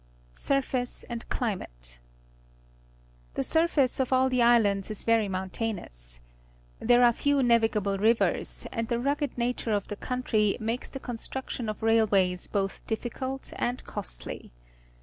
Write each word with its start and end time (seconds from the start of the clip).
Surface 0.33 1.03
and 1.11 1.29
Climate.— 1.29 1.99
The 3.35 3.43
surface 3.43 3.99
of 3.99 4.11
all 4.11 4.29
the 4.29 4.41
islands 4.41 4.89
is 4.89 5.03
very 5.03 5.27
mountainous. 5.29 6.19
There 6.79 7.03
are 7.03 7.13
few 7.13 7.43
navigable 7.43 7.99
rivers, 7.99 8.65
and 8.71 8.87
the 8.87 8.99
rugged 8.99 9.37
nature 9.37 9.73
of 9.73 9.89
the 9.89 9.95
country 9.95 10.57
makes 10.59 10.89
the 10.89 10.99
construction 10.99 11.69
of 11.69 11.83
railways 11.83 12.47
both 12.47 12.83
difficult 12.87 13.53
and 13.57 13.83
costly. 13.83 14.51